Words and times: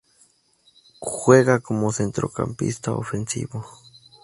Juega 0.99 1.59
como 1.59 1.91
centrocampista 1.91 2.91
ofensivo. 2.93 3.63